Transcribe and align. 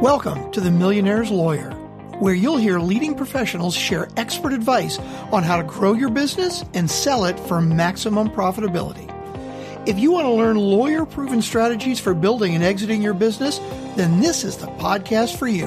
Welcome 0.00 0.50
to 0.52 0.62
The 0.62 0.70
Millionaire's 0.70 1.30
Lawyer, 1.30 1.72
where 2.20 2.32
you'll 2.32 2.56
hear 2.56 2.80
leading 2.80 3.14
professionals 3.14 3.74
share 3.74 4.08
expert 4.16 4.54
advice 4.54 4.98
on 5.30 5.42
how 5.42 5.58
to 5.58 5.62
grow 5.62 5.92
your 5.92 6.08
business 6.08 6.64
and 6.72 6.90
sell 6.90 7.26
it 7.26 7.38
for 7.38 7.60
maximum 7.60 8.30
profitability. 8.30 9.06
If 9.86 9.98
you 9.98 10.10
want 10.10 10.24
to 10.24 10.30
learn 10.30 10.56
lawyer 10.56 11.04
proven 11.04 11.42
strategies 11.42 12.00
for 12.00 12.14
building 12.14 12.54
and 12.54 12.64
exiting 12.64 13.02
your 13.02 13.12
business, 13.12 13.58
then 13.94 14.20
this 14.20 14.42
is 14.42 14.56
the 14.56 14.68
podcast 14.68 15.36
for 15.36 15.48
you. 15.48 15.66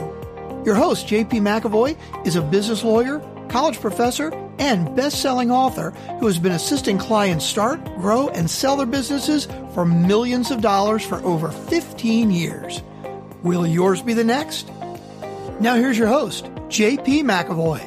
Your 0.65 0.73
host, 0.73 1.05
JP 1.05 1.29
McAvoy, 1.29 1.95
is 2.25 2.35
a 2.35 2.41
business 2.41 2.83
lawyer, 2.83 3.19
college 3.49 3.79
professor, 3.79 4.33
and 4.57 4.95
best 4.95 5.21
selling 5.21 5.51
author 5.51 5.91
who 6.19 6.25
has 6.25 6.39
been 6.39 6.53
assisting 6.53 6.97
clients 6.97 7.45
start, 7.45 7.85
grow, 7.97 8.29
and 8.29 8.49
sell 8.49 8.77
their 8.77 8.87
businesses 8.87 9.47
for 9.75 9.85
millions 9.85 10.49
of 10.49 10.59
dollars 10.59 11.05
for 11.05 11.17
over 11.17 11.51
15 11.51 12.31
years. 12.31 12.81
Will 13.43 13.67
yours 13.67 14.01
be 14.01 14.13
the 14.13 14.23
next? 14.23 14.71
Now, 15.59 15.75
here's 15.75 15.97
your 15.97 16.07
host, 16.07 16.45
JP 16.69 17.23
McAvoy. 17.23 17.81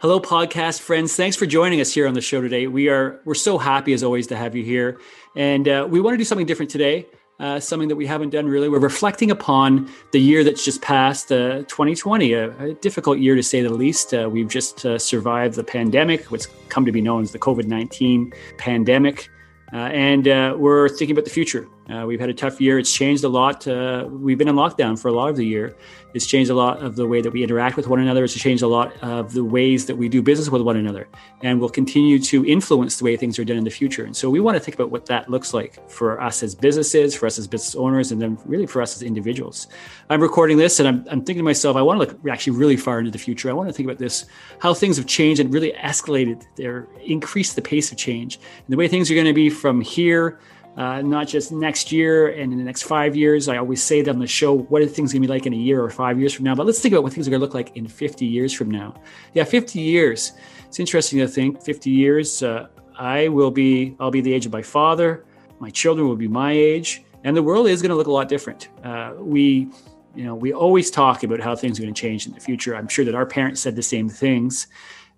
Hello, 0.00 0.20
podcast 0.20 0.78
friends. 0.80 1.16
Thanks 1.16 1.34
for 1.34 1.46
joining 1.46 1.80
us 1.80 1.92
here 1.92 2.06
on 2.06 2.14
the 2.14 2.20
show 2.20 2.40
today. 2.40 2.68
We 2.68 2.88
are 2.88 3.20
we're 3.24 3.34
so 3.34 3.58
happy 3.58 3.92
as 3.92 4.04
always 4.04 4.28
to 4.28 4.36
have 4.36 4.54
you 4.54 4.62
here, 4.62 5.00
and 5.34 5.66
uh, 5.66 5.88
we 5.90 6.00
want 6.00 6.14
to 6.14 6.18
do 6.18 6.24
something 6.24 6.46
different 6.46 6.70
today. 6.70 7.06
Uh, 7.40 7.58
something 7.58 7.88
that 7.88 7.96
we 7.96 8.06
haven't 8.06 8.30
done 8.30 8.46
really. 8.46 8.68
We're 8.68 8.78
reflecting 8.78 9.32
upon 9.32 9.90
the 10.12 10.20
year 10.20 10.44
that's 10.44 10.64
just 10.64 10.80
passed, 10.80 11.32
uh, 11.32 11.64
2020, 11.64 12.32
a, 12.34 12.56
a, 12.58 12.74
difficult 12.74 13.18
year 13.18 13.34
to 13.34 13.42
say 13.42 13.62
the 13.62 13.74
least. 13.74 14.14
Uh, 14.14 14.30
we've 14.30 14.48
just 14.48 14.86
uh, 14.86 15.00
survived 15.00 15.56
the 15.56 15.64
pandemic, 15.64 16.30
what's 16.30 16.46
come 16.68 16.84
to 16.84 16.92
be 16.92 17.00
known 17.00 17.22
as 17.22 17.32
the 17.32 17.40
COVID 17.40 17.64
19 17.64 18.32
pandemic. 18.58 19.28
Uh, 19.72 19.88
and 19.88 20.28
uh, 20.28 20.54
we're 20.56 20.88
thinking 20.88 21.10
about 21.10 21.24
the 21.24 21.30
future. 21.30 21.66
Uh, 21.90 22.04
we've 22.06 22.20
had 22.20 22.30
a 22.30 22.34
tough 22.34 22.60
year. 22.60 22.78
It's 22.78 22.92
changed 22.92 23.24
a 23.24 23.28
lot. 23.28 23.66
Uh, 23.66 24.06
we've 24.10 24.38
been 24.38 24.48
in 24.48 24.54
lockdown 24.54 24.98
for 24.98 25.08
a 25.08 25.12
lot 25.12 25.28
of 25.28 25.36
the 25.36 25.44
year. 25.44 25.76
It's 26.14 26.26
changed 26.26 26.50
a 26.50 26.54
lot 26.54 26.82
of 26.82 26.96
the 26.96 27.06
way 27.06 27.20
that 27.20 27.32
we 27.32 27.42
interact 27.42 27.76
with 27.76 27.88
one 27.88 28.00
another. 28.00 28.24
It's 28.24 28.34
changed 28.34 28.62
a 28.62 28.68
lot 28.68 28.96
of 29.02 29.32
the 29.32 29.44
ways 29.44 29.84
that 29.86 29.96
we 29.96 30.08
do 30.08 30.22
business 30.22 30.48
with 30.48 30.62
one 30.62 30.76
another, 30.76 31.08
and 31.42 31.60
will 31.60 31.68
continue 31.68 32.18
to 32.20 32.46
influence 32.46 32.98
the 32.98 33.04
way 33.04 33.16
things 33.16 33.38
are 33.38 33.44
done 33.44 33.56
in 33.56 33.64
the 33.64 33.70
future. 33.70 34.04
And 34.04 34.16
so 34.16 34.30
we 34.30 34.40
want 34.40 34.56
to 34.56 34.60
think 34.60 34.76
about 34.76 34.90
what 34.90 35.06
that 35.06 35.28
looks 35.28 35.52
like 35.52 35.90
for 35.90 36.20
us 36.20 36.42
as 36.42 36.54
businesses, 36.54 37.14
for 37.14 37.26
us 37.26 37.38
as 37.38 37.46
business 37.46 37.74
owners, 37.74 38.12
and 38.12 38.22
then 38.22 38.38
really 38.46 38.66
for 38.66 38.80
us 38.80 38.96
as 38.96 39.02
individuals. 39.02 39.66
I'm 40.08 40.22
recording 40.22 40.56
this, 40.56 40.78
and 40.78 40.88
I'm, 40.88 41.04
I'm 41.10 41.24
thinking 41.24 41.38
to 41.38 41.42
myself, 41.42 41.76
I 41.76 41.82
want 41.82 42.00
to 42.00 42.06
look 42.06 42.18
actually 42.30 42.56
really 42.56 42.76
far 42.76 42.98
into 43.00 43.10
the 43.10 43.18
future. 43.18 43.50
I 43.50 43.52
want 43.52 43.68
to 43.68 43.72
think 43.72 43.88
about 43.88 43.98
this, 43.98 44.24
how 44.60 44.72
things 44.72 44.96
have 44.96 45.06
changed 45.06 45.40
and 45.40 45.52
really 45.52 45.72
escalated, 45.72 46.46
or 46.64 46.88
increased 47.04 47.56
the 47.56 47.62
pace 47.62 47.92
of 47.92 47.98
change, 47.98 48.36
and 48.36 48.68
the 48.68 48.76
way 48.76 48.88
things 48.88 49.10
are 49.10 49.14
going 49.14 49.26
to 49.26 49.34
be 49.34 49.50
from 49.50 49.80
here 49.80 50.38
uh, 50.76 51.00
not 51.02 51.28
just 51.28 51.52
next 51.52 51.92
year 51.92 52.28
and 52.28 52.52
in 52.52 52.58
the 52.58 52.64
next 52.64 52.82
five 52.82 53.14
years. 53.14 53.48
I 53.48 53.58
always 53.58 53.82
say 53.82 54.02
that 54.02 54.10
on 54.10 54.18
the 54.18 54.26
show, 54.26 54.52
what 54.52 54.82
are 54.82 54.86
things 54.86 55.12
going 55.12 55.22
to 55.22 55.28
be 55.28 55.32
like 55.32 55.46
in 55.46 55.52
a 55.52 55.56
year 55.56 55.82
or 55.82 55.90
five 55.90 56.18
years 56.18 56.32
from 56.32 56.44
now? 56.44 56.54
But 56.54 56.66
let's 56.66 56.80
think 56.80 56.92
about 56.92 57.04
what 57.04 57.12
things 57.12 57.28
are 57.28 57.30
going 57.30 57.40
to 57.40 57.46
look 57.46 57.54
like 57.54 57.76
in 57.76 57.86
50 57.86 58.26
years 58.26 58.52
from 58.52 58.70
now. 58.70 58.94
Yeah, 59.34 59.44
50 59.44 59.78
years. 59.80 60.32
It's 60.66 60.80
interesting 60.80 61.20
to 61.20 61.28
think 61.28 61.62
50 61.62 61.90
years, 61.90 62.42
uh, 62.42 62.66
I 62.98 63.28
will 63.28 63.50
be, 63.50 63.96
I'll 64.00 64.10
be 64.10 64.20
the 64.20 64.32
age 64.32 64.46
of 64.46 64.52
my 64.52 64.62
father. 64.62 65.24
My 65.60 65.70
children 65.70 66.08
will 66.08 66.16
be 66.16 66.28
my 66.28 66.52
age. 66.52 67.04
And 67.22 67.36
the 67.36 67.42
world 67.42 67.68
is 67.68 67.80
going 67.80 67.90
to 67.90 67.96
look 67.96 68.06
a 68.06 68.12
lot 68.12 68.28
different. 68.28 68.68
Uh, 68.82 69.14
we, 69.18 69.68
you 70.14 70.24
know, 70.24 70.34
we 70.34 70.52
always 70.52 70.90
talk 70.90 71.22
about 71.22 71.40
how 71.40 71.56
things 71.56 71.78
are 71.78 71.82
going 71.82 71.94
to 71.94 72.00
change 72.00 72.26
in 72.26 72.32
the 72.32 72.40
future. 72.40 72.76
I'm 72.76 72.88
sure 72.88 73.04
that 73.04 73.14
our 73.14 73.26
parents 73.26 73.60
said 73.60 73.76
the 73.76 73.82
same 73.82 74.08
things. 74.08 74.66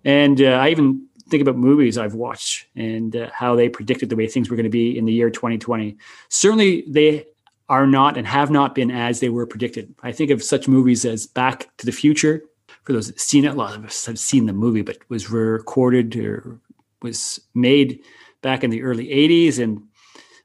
And 0.05 0.41
uh, 0.41 0.51
I 0.51 0.69
even 0.69 1.07
think 1.29 1.41
about 1.41 1.57
movies 1.57 1.97
I've 1.97 2.13
watched 2.13 2.67
and 2.75 3.15
uh, 3.15 3.29
how 3.33 3.55
they 3.55 3.69
predicted 3.69 4.09
the 4.09 4.15
way 4.15 4.27
things 4.27 4.49
were 4.49 4.55
going 4.55 4.63
to 4.63 4.69
be 4.69 4.97
in 4.97 5.05
the 5.05 5.13
year 5.13 5.29
2020. 5.29 5.97
Certainly, 6.29 6.85
they 6.87 7.25
are 7.69 7.87
not 7.87 8.17
and 8.17 8.25
have 8.25 8.49
not 8.49 8.75
been 8.75 8.91
as 8.91 9.19
they 9.19 9.29
were 9.29 9.45
predicted. 9.45 9.93
I 10.01 10.11
think 10.11 10.31
of 10.31 10.43
such 10.43 10.67
movies 10.67 11.05
as 11.05 11.27
Back 11.27 11.69
to 11.77 11.85
the 11.85 11.91
Future. 11.91 12.43
For 12.83 12.93
those 12.93 13.07
that 13.07 13.19
seen 13.19 13.43
it, 13.45 13.51
a 13.51 13.53
lot 13.53 13.75
of 13.75 13.83
us 13.83 14.05
have 14.05 14.17
seen 14.17 14.45
the 14.45 14.53
movie, 14.53 14.81
but 14.81 14.97
was 15.09 15.29
recorded 15.29 16.15
or 16.15 16.59
was 17.01 17.39
made 17.53 18.01
back 18.41 18.63
in 18.63 18.69
the 18.69 18.83
early 18.83 19.07
80s 19.07 19.61
and 19.61 19.83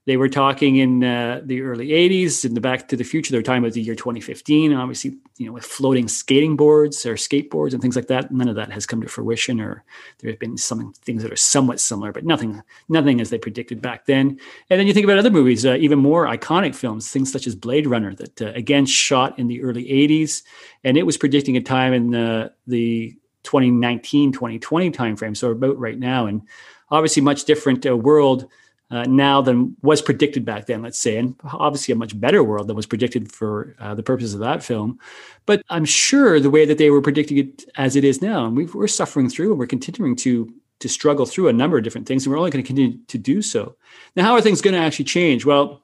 they 0.04 0.16
were 0.16 0.28
talking 0.28 0.76
in 0.76 1.04
uh, 1.04 1.40
the 1.44 1.62
early 1.62 1.88
80s 1.88 2.44
in 2.44 2.54
the 2.54 2.60
back 2.60 2.88
to 2.88 2.96
the 2.96 3.04
future 3.04 3.36
were 3.36 3.42
talking 3.42 3.62
about 3.62 3.72
the 3.72 3.80
year 3.80 3.94
2015 3.94 4.72
obviously 4.72 5.16
you 5.38 5.46
know 5.46 5.52
with 5.52 5.64
floating 5.64 6.08
skating 6.08 6.56
boards 6.56 7.04
or 7.06 7.14
skateboards 7.14 7.72
and 7.72 7.80
things 7.80 7.96
like 7.96 8.06
that 8.08 8.30
none 8.32 8.48
of 8.48 8.56
that 8.56 8.70
has 8.72 8.86
come 8.86 9.00
to 9.00 9.08
fruition 9.08 9.60
or 9.60 9.84
there 10.18 10.30
have 10.30 10.38
been 10.38 10.56
some 10.56 10.92
things 11.02 11.22
that 11.22 11.32
are 11.32 11.36
somewhat 11.36 11.80
similar 11.80 12.12
but 12.12 12.24
nothing 12.24 12.62
nothing 12.88 13.20
as 13.20 13.30
they 13.30 13.38
predicted 13.38 13.80
back 13.80 14.06
then. 14.06 14.38
And 14.70 14.78
then 14.78 14.86
you 14.86 14.92
think 14.92 15.04
about 15.04 15.18
other 15.18 15.30
movies 15.30 15.64
uh, 15.64 15.74
even 15.74 15.98
more 15.98 16.26
iconic 16.26 16.74
films 16.74 17.10
things 17.10 17.32
such 17.32 17.46
as 17.46 17.54
blade 17.54 17.86
runner 17.86 18.14
that 18.14 18.42
uh, 18.42 18.52
again 18.54 18.86
shot 18.86 19.38
in 19.38 19.48
the 19.48 19.62
early 19.62 19.84
80s 19.84 20.42
and 20.84 20.96
it 20.96 21.04
was 21.04 21.16
predicting 21.16 21.56
a 21.56 21.60
time 21.60 21.92
in 21.92 22.10
the, 22.10 22.52
the 22.66 23.16
2019 23.44 24.32
2020 24.32 24.90
timeframe 24.90 25.36
so 25.36 25.50
about 25.50 25.78
right 25.78 25.98
now. 25.98 26.26
And 26.26 26.42
obviously 26.90 27.22
much 27.22 27.44
different 27.44 27.86
uh, 27.86 27.96
world 27.96 28.48
uh, 28.92 29.04
now 29.08 29.40
than 29.40 29.74
was 29.82 30.02
predicted 30.02 30.44
back 30.44 30.66
then, 30.66 30.82
let's 30.82 30.98
say, 30.98 31.16
and 31.16 31.34
obviously 31.44 31.92
a 31.92 31.96
much 31.96 32.18
better 32.20 32.44
world 32.44 32.68
than 32.68 32.76
was 32.76 32.86
predicted 32.86 33.32
for 33.32 33.74
uh, 33.80 33.94
the 33.94 34.02
purposes 34.02 34.34
of 34.34 34.40
that 34.40 34.62
film. 34.62 34.98
But 35.46 35.62
I'm 35.70 35.86
sure 35.86 36.38
the 36.38 36.50
way 36.50 36.66
that 36.66 36.76
they 36.76 36.90
were 36.90 37.00
predicting 37.00 37.38
it 37.38 37.64
as 37.76 37.96
it 37.96 38.04
is 38.04 38.20
now, 38.20 38.44
and 38.44 38.54
we 38.54 38.68
are 38.80 38.86
suffering 38.86 39.30
through 39.30 39.50
and 39.50 39.58
we're 39.58 39.66
continuing 39.66 40.14
to 40.16 40.52
to 40.80 40.88
struggle 40.88 41.26
through 41.26 41.46
a 41.46 41.52
number 41.52 41.78
of 41.78 41.84
different 41.84 42.08
things, 42.08 42.26
and 42.26 42.32
we're 42.32 42.38
only 42.38 42.50
going 42.50 42.62
to 42.62 42.66
continue 42.66 42.98
to 43.06 43.16
do 43.16 43.40
so. 43.40 43.76
Now, 44.16 44.24
how 44.24 44.34
are 44.34 44.40
things 44.40 44.60
going 44.60 44.74
to 44.74 44.80
actually 44.80 45.04
change? 45.04 45.46
Well, 45.46 45.80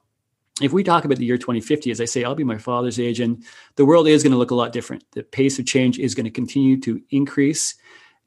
if 0.61 0.73
we 0.73 0.83
talk 0.83 1.05
about 1.05 1.17
the 1.17 1.25
year 1.25 1.37
2050, 1.37 1.89
as 1.89 2.01
I 2.01 2.05
say, 2.05 2.25
I'll 2.25 2.35
be 2.35 2.43
my 2.43 2.57
father's 2.57 2.99
age, 2.99 3.21
and 3.21 3.41
the 3.75 3.85
world 3.85 4.09
is 4.09 4.23
going 4.23 4.33
to 4.33 4.37
look 4.37 4.51
a 4.51 4.55
lot 4.55 4.73
different. 4.73 5.05
The 5.11 5.23
pace 5.23 5.57
of 5.57 5.65
change 5.65 5.97
is 5.97 6.15
going 6.15 6.25
to 6.25 6.31
continue 6.31 6.77
to 6.81 7.01
increase. 7.11 7.75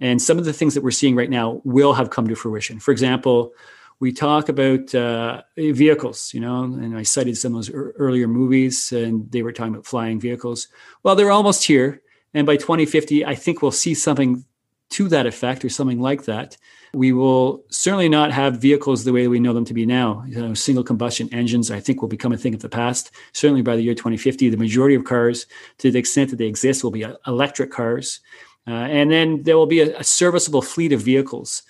And 0.00 0.20
some 0.20 0.38
of 0.38 0.46
the 0.46 0.52
things 0.54 0.74
that 0.74 0.82
we're 0.82 0.92
seeing 0.92 1.14
right 1.14 1.28
now 1.28 1.60
will 1.64 1.92
have 1.92 2.08
come 2.08 2.26
to 2.26 2.34
fruition. 2.34 2.80
For 2.80 2.90
example, 2.90 3.52
we 4.02 4.10
talk 4.10 4.48
about 4.48 4.92
uh, 4.96 5.42
vehicles, 5.56 6.34
you 6.34 6.40
know, 6.40 6.64
and 6.64 6.98
I 6.98 7.04
cited 7.04 7.38
some 7.38 7.54
of 7.54 7.58
those 7.58 7.70
earlier 7.72 8.26
movies, 8.26 8.90
and 8.90 9.30
they 9.30 9.42
were 9.42 9.52
talking 9.52 9.74
about 9.74 9.86
flying 9.86 10.18
vehicles. 10.18 10.66
Well, 11.04 11.14
they're 11.14 11.30
almost 11.30 11.62
here, 11.62 12.02
and 12.34 12.44
by 12.44 12.56
2050, 12.56 13.24
I 13.24 13.36
think 13.36 13.62
we'll 13.62 13.70
see 13.70 13.94
something 13.94 14.44
to 14.90 15.08
that 15.10 15.26
effect 15.26 15.64
or 15.64 15.68
something 15.68 16.00
like 16.00 16.24
that. 16.24 16.56
We 16.94 17.12
will 17.12 17.62
certainly 17.70 18.08
not 18.08 18.32
have 18.32 18.60
vehicles 18.60 19.04
the 19.04 19.12
way 19.12 19.28
we 19.28 19.38
know 19.38 19.52
them 19.52 19.64
to 19.66 19.72
be 19.72 19.86
now. 19.86 20.24
You 20.26 20.48
know, 20.48 20.54
single 20.54 20.82
combustion 20.82 21.28
engines, 21.32 21.70
I 21.70 21.78
think, 21.78 22.02
will 22.02 22.08
become 22.08 22.32
a 22.32 22.36
thing 22.36 22.54
of 22.54 22.60
the 22.60 22.68
past. 22.68 23.12
Certainly 23.32 23.62
by 23.62 23.76
the 23.76 23.82
year 23.82 23.94
2050, 23.94 24.48
the 24.48 24.56
majority 24.56 24.96
of 24.96 25.04
cars, 25.04 25.46
to 25.78 25.92
the 25.92 26.00
extent 26.00 26.30
that 26.30 26.36
they 26.38 26.46
exist, 26.46 26.82
will 26.82 26.90
be 26.90 27.04
uh, 27.04 27.14
electric 27.28 27.70
cars. 27.70 28.18
Uh, 28.66 28.72
and 28.72 29.12
then 29.12 29.44
there 29.44 29.56
will 29.56 29.66
be 29.66 29.80
a, 29.80 29.96
a 29.96 30.02
serviceable 30.02 30.60
fleet 30.60 30.92
of 30.92 31.02
vehicles 31.02 31.62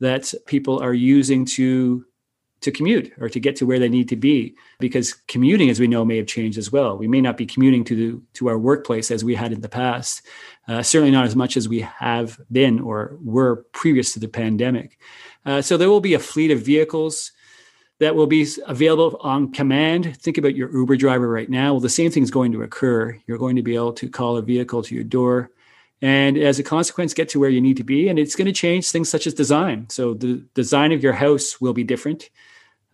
that 0.00 0.32
people 0.46 0.78
are 0.80 0.94
using 0.94 1.44
to 1.44 2.04
to 2.60 2.72
commute 2.72 3.12
or 3.20 3.28
to 3.28 3.38
get 3.38 3.54
to 3.54 3.66
where 3.66 3.78
they 3.78 3.88
need 3.88 4.08
to 4.08 4.16
be 4.16 4.56
because 4.80 5.14
commuting 5.28 5.70
as 5.70 5.78
we 5.78 5.86
know 5.86 6.04
may 6.04 6.16
have 6.16 6.26
changed 6.26 6.58
as 6.58 6.72
well. 6.72 6.98
We 6.98 7.06
may 7.06 7.20
not 7.20 7.36
be 7.36 7.46
commuting 7.46 7.84
to 7.84 7.94
the 7.94 8.20
to 8.34 8.48
our 8.48 8.58
workplace 8.58 9.10
as 9.10 9.24
we 9.24 9.34
had 9.34 9.52
in 9.52 9.60
the 9.60 9.68
past 9.68 10.26
uh, 10.68 10.82
certainly 10.82 11.10
not 11.10 11.24
as 11.24 11.34
much 11.34 11.56
as 11.56 11.68
we 11.68 11.80
have 11.80 12.38
been 12.52 12.78
or 12.80 13.18
were 13.24 13.64
previous 13.72 14.12
to 14.12 14.20
the 14.20 14.28
pandemic. 14.28 14.98
Uh, 15.46 15.62
so 15.62 15.76
there 15.76 15.88
will 15.88 16.00
be 16.00 16.14
a 16.14 16.18
fleet 16.18 16.50
of 16.50 16.60
vehicles 16.60 17.32
that 18.00 18.14
will 18.14 18.26
be 18.26 18.46
available 18.66 19.18
on 19.22 19.50
command. 19.50 20.16
Think 20.18 20.38
about 20.38 20.54
your 20.54 20.70
uber 20.72 20.96
driver 20.96 21.28
right 21.28 21.48
now. 21.48 21.72
Well 21.72 21.80
the 21.80 21.88
same 21.88 22.10
thing 22.10 22.22
is 22.22 22.30
going 22.30 22.52
to 22.52 22.62
occur. 22.62 23.18
You're 23.26 23.38
going 23.38 23.56
to 23.56 23.62
be 23.62 23.74
able 23.74 23.94
to 23.94 24.08
call 24.08 24.36
a 24.36 24.42
vehicle 24.42 24.82
to 24.82 24.94
your 24.94 25.04
door 25.04 25.50
and 26.00 26.36
as 26.36 26.58
a 26.58 26.62
consequence 26.62 27.14
get 27.14 27.28
to 27.30 27.40
where 27.40 27.50
you 27.50 27.60
need 27.60 27.76
to 27.76 27.84
be 27.84 28.08
and 28.08 28.18
it's 28.18 28.36
going 28.36 28.46
to 28.46 28.52
change 28.52 28.90
things 28.90 29.08
such 29.08 29.26
as 29.26 29.34
design. 29.34 29.86
So 29.88 30.14
the 30.14 30.44
design 30.54 30.92
of 30.92 31.02
your 31.02 31.12
house 31.12 31.60
will 31.60 31.72
be 31.72 31.84
different. 31.84 32.30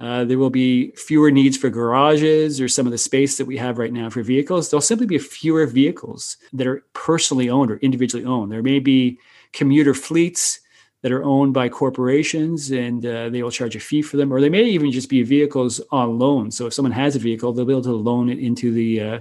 Uh, 0.00 0.24
there 0.24 0.38
will 0.38 0.50
be 0.50 0.90
fewer 0.92 1.30
needs 1.30 1.56
for 1.56 1.70
garages 1.70 2.60
or 2.60 2.68
some 2.68 2.86
of 2.86 2.92
the 2.92 2.98
space 2.98 3.36
that 3.36 3.46
we 3.46 3.56
have 3.56 3.78
right 3.78 3.92
now 3.92 4.10
for 4.10 4.22
vehicles. 4.22 4.68
There'll 4.68 4.80
simply 4.80 5.06
be 5.06 5.18
fewer 5.18 5.66
vehicles 5.66 6.36
that 6.52 6.66
are 6.66 6.84
personally 6.94 7.48
owned 7.48 7.70
or 7.70 7.76
individually 7.76 8.24
owned. 8.24 8.50
There 8.50 8.62
may 8.62 8.80
be 8.80 9.18
commuter 9.52 9.94
fleets 9.94 10.60
that 11.02 11.12
are 11.12 11.22
owned 11.22 11.52
by 11.52 11.68
corporations 11.68 12.70
and 12.70 13.04
uh, 13.04 13.28
they 13.28 13.42
will 13.42 13.50
charge 13.50 13.76
a 13.76 13.80
fee 13.80 14.02
for 14.02 14.16
them 14.16 14.32
or 14.32 14.40
they 14.40 14.48
may 14.48 14.64
even 14.64 14.90
just 14.90 15.10
be 15.10 15.22
vehicles 15.22 15.80
on 15.92 16.18
loan. 16.18 16.50
So 16.50 16.66
if 16.66 16.72
someone 16.72 16.92
has 16.92 17.14
a 17.14 17.18
vehicle 17.18 17.52
they'll 17.52 17.66
be 17.66 17.74
able 17.74 17.82
to 17.82 17.92
loan 17.92 18.30
it 18.30 18.38
into 18.38 18.72
the 18.72 19.00
uh, 19.00 19.18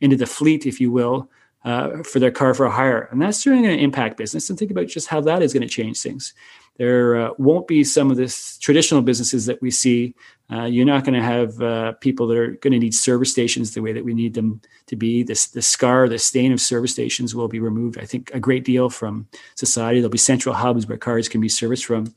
into 0.00 0.16
the 0.16 0.26
fleet 0.26 0.64
if 0.64 0.80
you 0.80 0.92
will 0.92 1.28
uh, 1.64 2.02
for 2.02 2.18
their 2.18 2.30
car 2.30 2.54
for 2.54 2.68
hire. 2.68 3.08
And 3.10 3.20
that's 3.20 3.38
certainly 3.38 3.66
going 3.66 3.78
to 3.78 3.84
impact 3.84 4.16
business. 4.16 4.50
And 4.50 4.58
think 4.58 4.70
about 4.70 4.86
just 4.86 5.08
how 5.08 5.20
that 5.22 5.42
is 5.42 5.52
going 5.52 5.62
to 5.62 5.68
change 5.68 6.00
things. 6.00 6.34
There 6.76 7.16
uh, 7.16 7.30
won't 7.38 7.68
be 7.68 7.84
some 7.84 8.10
of 8.10 8.16
this 8.16 8.58
traditional 8.58 9.00
businesses 9.00 9.46
that 9.46 9.62
we 9.62 9.70
see. 9.70 10.14
Uh, 10.52 10.64
you're 10.64 10.84
not 10.84 11.04
going 11.04 11.14
to 11.14 11.22
have 11.22 11.62
uh, 11.62 11.92
people 12.00 12.26
that 12.26 12.36
are 12.36 12.50
going 12.56 12.72
to 12.72 12.78
need 12.78 12.94
service 12.94 13.30
stations 13.30 13.72
the 13.72 13.80
way 13.80 13.92
that 13.92 14.04
we 14.04 14.12
need 14.12 14.34
them 14.34 14.60
to 14.86 14.96
be. 14.96 15.22
This 15.22 15.46
the 15.46 15.62
scar, 15.62 16.08
the 16.08 16.18
stain 16.18 16.52
of 16.52 16.60
service 16.60 16.92
stations 16.92 17.34
will 17.34 17.48
be 17.48 17.60
removed. 17.60 17.98
I 17.98 18.04
think 18.04 18.30
a 18.34 18.40
great 18.40 18.64
deal 18.64 18.90
from 18.90 19.28
society. 19.54 20.00
There'll 20.00 20.10
be 20.10 20.18
central 20.18 20.54
hubs 20.54 20.86
where 20.86 20.98
cars 20.98 21.28
can 21.28 21.40
be 21.40 21.48
serviced 21.48 21.86
from. 21.86 22.12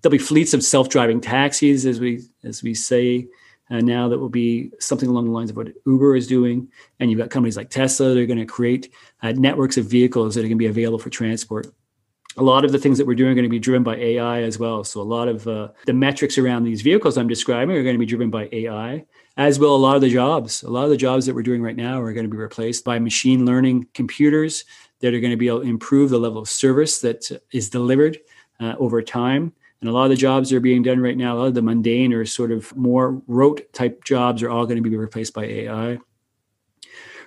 There'll 0.00 0.12
be 0.12 0.18
fleets 0.18 0.54
of 0.54 0.62
self-driving 0.62 1.20
taxis, 1.20 1.84
as 1.84 1.98
we 1.98 2.22
as 2.44 2.62
we 2.62 2.74
say 2.74 3.26
uh, 3.70 3.80
now 3.80 4.08
that 4.08 4.18
will 4.18 4.28
be 4.28 4.70
something 4.78 5.08
along 5.08 5.26
the 5.26 5.30
lines 5.30 5.50
of 5.50 5.56
what 5.56 5.68
Uber 5.86 6.16
is 6.16 6.26
doing. 6.26 6.68
And 7.00 7.10
you've 7.10 7.18
got 7.18 7.30
companies 7.30 7.56
like 7.56 7.70
Tesla, 7.70 8.08
that 8.08 8.18
are 8.18 8.26
going 8.26 8.38
to 8.38 8.46
create 8.46 8.92
uh, 9.22 9.32
networks 9.32 9.76
of 9.76 9.86
vehicles 9.86 10.34
that 10.34 10.40
are 10.40 10.44
going 10.44 10.52
to 10.52 10.56
be 10.56 10.66
available 10.66 10.98
for 10.98 11.10
transport. 11.10 11.66
A 12.36 12.42
lot 12.42 12.64
of 12.64 12.70
the 12.70 12.78
things 12.78 12.98
that 12.98 13.06
we're 13.06 13.14
doing 13.14 13.32
are 13.32 13.34
going 13.34 13.44
to 13.44 13.50
be 13.50 13.58
driven 13.58 13.82
by 13.82 13.96
AI 13.96 14.42
as 14.42 14.58
well. 14.58 14.84
So 14.84 15.00
a 15.00 15.02
lot 15.02 15.26
of 15.26 15.46
uh, 15.48 15.68
the 15.86 15.92
metrics 15.92 16.38
around 16.38 16.64
these 16.64 16.82
vehicles 16.82 17.18
I'm 17.18 17.26
describing 17.26 17.76
are 17.76 17.82
going 17.82 17.96
to 17.96 17.98
be 17.98 18.06
driven 18.06 18.30
by 18.30 18.48
AI, 18.52 19.04
as 19.36 19.58
will 19.58 19.74
a 19.74 19.76
lot 19.76 19.96
of 19.96 20.02
the 20.02 20.10
jobs. 20.10 20.62
A 20.62 20.70
lot 20.70 20.84
of 20.84 20.90
the 20.90 20.96
jobs 20.96 21.26
that 21.26 21.34
we're 21.34 21.42
doing 21.42 21.62
right 21.62 21.74
now 21.74 22.00
are 22.00 22.12
going 22.12 22.26
to 22.26 22.30
be 22.30 22.36
replaced 22.36 22.84
by 22.84 22.98
machine 23.00 23.44
learning 23.44 23.88
computers 23.92 24.64
that 25.00 25.14
are 25.14 25.20
going 25.20 25.32
to 25.32 25.36
be 25.36 25.48
able 25.48 25.62
to 25.62 25.68
improve 25.68 26.10
the 26.10 26.18
level 26.18 26.40
of 26.40 26.48
service 26.48 27.00
that 27.00 27.28
is 27.52 27.70
delivered 27.70 28.18
uh, 28.60 28.74
over 28.78 29.02
time. 29.02 29.52
And 29.80 29.88
a 29.88 29.92
lot 29.92 30.04
of 30.04 30.10
the 30.10 30.16
jobs 30.16 30.50
that 30.50 30.56
are 30.56 30.60
being 30.60 30.82
done 30.82 31.00
right 31.00 31.16
now, 31.16 31.36
a 31.36 31.38
lot 31.38 31.46
of 31.46 31.54
the 31.54 31.62
mundane 31.62 32.12
or 32.12 32.24
sort 32.24 32.50
of 32.50 32.74
more 32.76 33.22
rote 33.26 33.72
type 33.72 34.02
jobs 34.04 34.42
are 34.42 34.50
all 34.50 34.66
going 34.66 34.82
to 34.82 34.88
be 34.88 34.96
replaced 34.96 35.34
by 35.34 35.44
AI. 35.44 35.98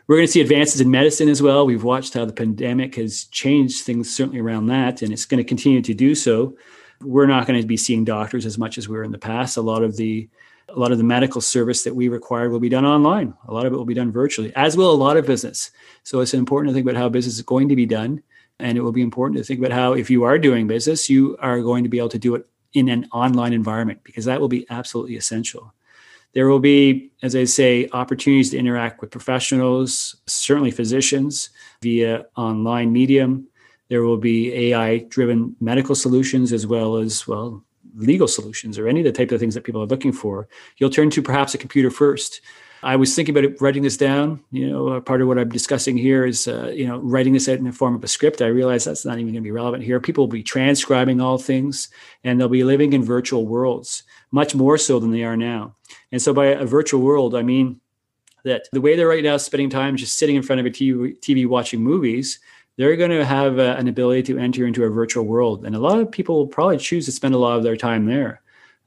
We're 0.08 0.18
going 0.18 0.28
to 0.28 0.32
see 0.32 0.42
advances 0.42 0.82
in 0.82 0.92
medicine 0.92 1.30
as 1.30 1.42
well. 1.42 1.66
We've 1.66 1.84
watched 1.84 2.14
how 2.14 2.26
the 2.26 2.34
pandemic 2.34 2.96
has 2.96 3.26
changed 3.26 3.86
things 3.86 4.14
certainly 4.14 4.42
around 4.42 4.66
that, 4.68 5.02
and 5.02 5.14
it's 5.14 5.26
going 5.26 5.38
to 5.38 5.48
continue 5.48 5.82
to 5.82 5.94
do 5.94 6.16
so. 6.16 6.58
We're 7.00 7.28
not 7.28 7.48
going 7.48 7.62
to 7.62 7.68
be 7.68 7.78
seeing 7.78 8.04
doctors 8.04 8.46
as 8.46 8.58
much 8.58 8.78
as 8.78 8.90
we 8.90 8.98
were 8.98 9.04
in 9.04 9.12
the 9.12 9.18
past. 9.18 9.58
A 9.58 9.62
lot 9.62 9.84
of 9.84 9.96
the 9.96 10.28
a 10.70 10.80
lot 10.80 10.92
of 10.92 10.98
the 10.98 11.04
medical 11.04 11.42
service 11.42 11.84
that 11.84 11.96
we 11.96 12.08
require 12.08 12.50
will 12.50 12.60
be 12.60 12.70
done 12.70 12.86
online. 12.86 13.34
A 13.48 13.54
lot 13.54 13.66
of 13.66 13.74
it 13.74 13.76
will 13.76 13.86
be 13.86 13.94
done 13.94 14.12
virtually, 14.12 14.54
as 14.56 14.78
will 14.78 14.92
a 14.92 14.96
lot 14.96 15.18
of 15.18 15.26
business. 15.26 15.72
So 16.04 16.22
it's 16.22 16.34
important 16.34 16.70
to 16.70 16.74
think 16.74 16.88
about 16.88 17.00
how 17.00 17.10
business 17.10 17.36
is 17.36 17.42
going 17.42 17.70
to 17.70 17.76
be 17.76 17.86
done. 17.86 18.24
And 18.60 18.78
it 18.78 18.82
will 18.82 18.92
be 18.92 19.02
important 19.02 19.38
to 19.38 19.44
think 19.44 19.60
about 19.60 19.72
how, 19.72 19.94
if 19.94 20.10
you 20.10 20.24
are 20.24 20.38
doing 20.38 20.68
business, 20.68 21.10
you 21.10 21.36
are 21.40 21.62
going 21.62 21.84
to 21.84 21.90
be 21.90 21.98
able 21.98 22.10
to 22.10 22.20
do 22.20 22.36
it 22.36 22.46
in 22.74 22.90
an 22.90 23.08
online 23.12 23.54
environment 23.54 24.02
because 24.04 24.26
that 24.26 24.40
will 24.40 24.48
be 24.48 24.66
absolutely 24.70 25.16
essential. 25.16 25.74
There 26.34 26.48
will 26.48 26.60
be, 26.60 27.12
as 27.22 27.36
I 27.36 27.44
say, 27.44 27.90
opportunities 27.92 28.52
to 28.52 28.58
interact 28.58 29.02
with 29.02 29.12
professionals, 29.12 30.16
certainly 30.28 30.72
physicians, 30.72 31.50
via 31.82 32.26
online 32.38 32.94
medium. 32.94 33.48
There 33.90 34.04
will 34.04 34.18
be 34.18 34.54
AI 34.72 35.00
driven 35.10 35.56
medical 35.60 35.96
solutions 35.96 36.54
as 36.54 36.66
well 36.66 36.96
as, 36.96 37.28
well, 37.28 37.66
legal 37.96 38.28
solutions 38.28 38.80
or 38.80 38.88
any 38.88 39.02
of 39.02 39.06
the 39.06 39.12
type 39.12 39.32
of 39.32 39.40
things 39.40 39.54
that 39.56 39.66
people 39.66 39.82
are 39.82 39.88
looking 39.88 40.14
for. 40.14 40.48
You'll 40.78 40.90
turn 40.90 41.10
to 41.10 41.22
perhaps 41.22 41.54
a 41.54 41.58
computer 41.58 41.92
first. 41.92 42.40
I 42.84 42.96
was 42.96 43.16
thinking 43.16 43.38
about 43.38 43.50
it, 43.50 43.62
writing 43.62 43.84
this 43.84 43.98
down. 43.98 44.44
You 44.52 44.70
know, 44.70 44.88
uh, 44.90 45.00
part 45.02 45.22
of 45.22 45.28
what 45.28 45.38
I'm 45.38 45.50
discussing 45.50 45.98
here 45.98 46.26
is, 46.26 46.48
uh, 46.48 46.72
you 46.74 46.88
know, 46.88 46.98
writing 46.98 47.34
this 47.34 47.48
out 47.48 47.60
in 47.60 47.66
the 47.66 47.72
form 47.72 47.96
of 47.96 48.04
a 48.04 48.08
script. 48.08 48.42
I 48.42 48.48
realize 48.48 48.86
that's 48.86 49.06
not 49.06 49.20
even 49.20 49.28
going 49.28 49.36
to 49.36 49.42
be 49.42 49.52
relevant 49.52 49.84
here. 49.84 50.00
People 50.00 50.24
will 50.24 50.32
be 50.32 50.44
transcribing 50.44 51.22
all 51.22 51.38
things, 51.38 51.90
and 52.24 52.40
they'll 52.40 52.50
be 52.50 52.64
living 52.64 52.94
in 52.94 53.04
virtual 53.04 53.46
worlds, 53.46 54.04
much 54.32 54.56
more 54.56 54.78
so 54.78 55.00
than 55.00 55.12
they 55.12 55.24
are 55.24 55.38
now. 55.38 55.76
And 56.12 56.22
so, 56.22 56.34
by 56.34 56.48
a 56.48 56.66
virtual 56.66 57.02
world, 57.02 57.36
I 57.36 57.44
mean 57.44 57.80
that 58.44 58.68
the 58.72 58.82
way 58.82 58.96
they're 58.96 59.08
right 59.08 59.24
now 59.24 59.38
spending 59.38 59.70
time 59.70 59.96
just 59.96 60.18
sitting 60.18 60.36
in 60.36 60.42
front 60.42 60.60
of 60.60 60.66
a 60.66 60.72
TV, 60.72 61.20
TV 61.20 61.48
watching 61.48 61.82
movies, 61.82 62.40
they're 62.78 62.96
going 62.96 63.12
to 63.12 63.24
have 63.26 63.60
uh, 63.60 63.76
an 63.78 63.88
ability 63.88 64.24
to 64.24 64.40
enter 64.40 64.66
into 64.66 64.86
a 64.86 64.90
virtual 64.90 65.26
world, 65.26 65.66
and 65.66 65.76
a 65.76 65.80
lot 65.80 66.00
of 66.00 66.12
people 66.12 66.36
will 66.36 66.48
probably 66.48 66.78
choose 66.78 67.06
to 67.06 67.12
spend 67.12 67.36
a 67.36 67.38
lot 67.38 67.58
of 67.58 67.64
their 67.64 67.78
time 67.78 68.06
there. 68.08 68.42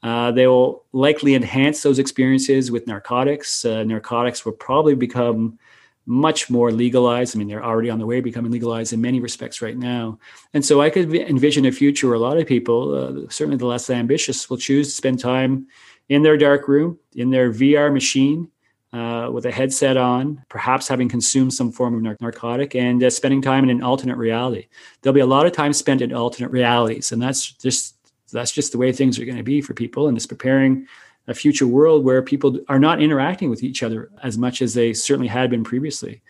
Uh, 0.05 0.31
they 0.31 0.47
will 0.47 0.85
likely 0.93 1.35
enhance 1.35 1.83
those 1.83 1.99
experiences 1.99 2.71
with 2.71 2.87
narcotics. 2.87 3.65
Uh, 3.65 3.83
narcotics 3.85 4.45
will 4.45 4.53
probably 4.53 4.95
become 4.95 5.59
much 6.05 6.51
more 6.51 6.71
legalized. 6.71 7.35
I 7.35 7.39
mean, 7.39 7.49
they're 7.49 7.65
already 7.65 7.89
on 7.89 7.99
the 7.99 8.05
way 8.05 8.21
becoming 8.21 8.53
legalized 8.53 8.93
in 8.93 9.01
many 9.01 9.19
respects 9.19 9.63
right 9.63 9.79
now. 9.79 10.19
And 10.53 10.63
so 10.63 10.83
I 10.83 10.91
could 10.91 11.15
envision 11.15 11.65
a 11.65 11.73
future 11.73 12.09
where 12.09 12.17
a 12.17 12.21
lot 12.21 12.37
of 12.37 12.47
people, 12.47 12.95
uh, 12.95 13.31
certainly 13.31 13.57
the 13.57 13.67
less 13.67 13.89
ambitious, 13.89 14.51
will 14.51 14.59
choose 14.59 14.89
to 14.89 14.95
spend 14.95 15.21
time 15.21 15.67
in 16.11 16.23
their 16.23 16.37
dark 16.37 16.69
room, 16.69 16.99
in 17.17 17.31
their 17.31 17.51
VR 17.51 17.91
machine, 17.91 18.51
uh, 18.93 19.31
with 19.33 19.47
a 19.47 19.51
headset 19.51 19.97
on, 19.97 20.45
perhaps 20.51 20.87
having 20.87 21.09
consumed 21.09 21.55
some 21.55 21.73
form 21.73 21.95
of 21.95 22.03
nar- 22.03 22.17
narcotic, 22.21 22.75
and 22.75 23.03
uh, 23.03 23.09
spending 23.09 23.41
time 23.41 23.65
in 23.65 23.71
an 23.71 23.83
alternate 23.83 24.19
reality. 24.19 24.69
There'll 25.01 25.15
be 25.15 25.21
a 25.21 25.27
lot 25.27 25.47
of 25.47 25.53
time 25.53 25.73
spent 25.73 26.03
in 26.03 26.13
alternate 26.13 26.51
realities, 26.51 27.11
and 27.11 27.23
that's 27.23 27.53
just 27.53 27.94
that's 28.39 28.53
just 28.53 28.73
the 28.73 28.79
way 28.79 28.93
things 28.93 29.19
are 29.19 29.25
going 29.25 29.37
to 29.37 29.43
be 29.43 29.61
for 29.61 29.75
people 29.75 30.09
and 30.09 30.17
it's 30.17 30.27
preparing 30.27 30.87
a 31.27 31.35
future 31.35 31.67
world 31.67 32.05
where 32.05 32.23
people 32.23 32.59
are 32.69 32.79
not 32.79 33.01
interacting 33.01 33.49
with 33.49 33.63
each 33.63 33.83
other 33.83 34.11
as 34.23 34.37
much 34.37 34.61
as 34.61 34.75
they 34.75 34.93
certainly 34.93 35.29
had 35.29 35.51
been 35.51 35.65
previously. 35.65 36.23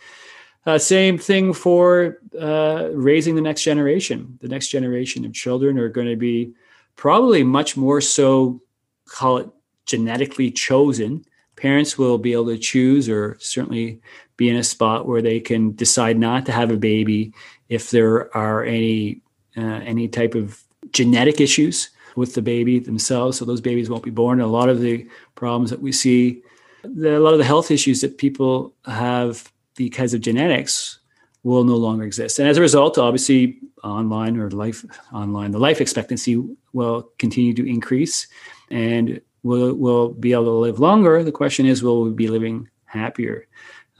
Uh, 0.66 0.78
same 0.78 1.18
thing 1.18 1.52
for 1.52 2.18
uh, 2.40 2.88
raising 2.92 3.34
the 3.34 3.40
next 3.40 3.62
generation. 3.62 4.38
The 4.40 4.48
next 4.48 4.68
generation 4.68 5.24
of 5.24 5.34
children 5.34 5.78
are 5.78 5.88
going 5.88 6.06
to 6.06 6.16
be 6.16 6.52
probably 6.96 7.42
much 7.42 7.76
more 7.76 8.00
so 8.00 8.60
call 9.06 9.38
it 9.38 9.48
genetically 9.84 10.50
chosen. 10.50 11.24
Parents 11.56 11.98
will 11.98 12.18
be 12.18 12.32
able 12.32 12.46
to 12.46 12.58
choose 12.58 13.08
or 13.08 13.36
certainly 13.40 14.00
be 14.36 14.48
in 14.48 14.56
a 14.56 14.64
spot 14.64 15.06
where 15.06 15.22
they 15.22 15.38
can 15.38 15.74
decide 15.74 16.18
not 16.18 16.46
to 16.46 16.52
have 16.52 16.70
a 16.70 16.76
baby 16.76 17.32
if 17.68 17.90
there 17.90 18.34
are 18.36 18.64
any 18.64 19.20
uh, 19.56 19.60
any 19.60 20.08
type 20.08 20.34
of 20.34 20.60
genetic 20.90 21.40
issues 21.40 21.90
with 22.16 22.34
the 22.34 22.42
baby 22.42 22.78
themselves. 22.78 23.38
So 23.38 23.44
those 23.44 23.60
babies 23.60 23.90
won't 23.90 24.04
be 24.04 24.10
born. 24.10 24.40
And 24.40 24.48
a 24.48 24.52
lot 24.52 24.68
of 24.68 24.80
the 24.80 25.06
problems 25.34 25.70
that 25.70 25.80
we 25.80 25.92
see, 25.92 26.42
the, 26.82 27.16
a 27.16 27.20
lot 27.20 27.32
of 27.32 27.38
the 27.38 27.44
health 27.44 27.70
issues 27.70 28.00
that 28.00 28.18
people 28.18 28.74
have 28.86 29.50
because 29.76 30.14
of 30.14 30.20
genetics 30.20 30.98
will 31.42 31.64
no 31.64 31.76
longer 31.76 32.04
exist. 32.04 32.38
And 32.38 32.48
as 32.48 32.56
a 32.56 32.60
result, 32.60 32.98
obviously, 32.98 33.58
online 33.82 34.38
or 34.38 34.50
life 34.50 34.84
online, 35.12 35.50
the 35.50 35.58
life 35.58 35.80
expectancy 35.80 36.42
will 36.72 37.10
continue 37.18 37.54
to 37.54 37.68
increase 37.68 38.26
and 38.70 39.20
we'll, 39.42 39.74
we'll 39.74 40.08
be 40.08 40.32
able 40.32 40.44
to 40.44 40.50
live 40.50 40.80
longer. 40.80 41.22
The 41.22 41.32
question 41.32 41.66
is, 41.66 41.82
will 41.82 42.02
we 42.02 42.10
be 42.10 42.28
living 42.28 42.68
happier? 42.86 43.46